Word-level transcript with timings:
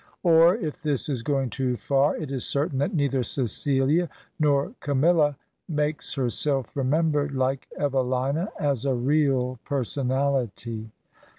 Or, 0.23 0.55
if 0.55 0.81
this 0.81 1.09
is 1.09 1.21
going 1.21 1.51
too 1.51 1.75
far, 1.75 2.17
it 2.17 2.31
is 2.31 2.43
certain 2.43 2.79
that 2.79 2.91
neither 2.95 3.21
Ceciha 3.21 4.09
nor 4.39 4.73
Camilla 4.79 5.37
makes 5.69 6.15
herself 6.15 6.75
remembered 6.75 7.35
like 7.35 7.67
Evelina 7.77 8.49
as 8.59 8.83
a 8.83 8.95
real 8.95 9.59
personahty. 9.63 10.89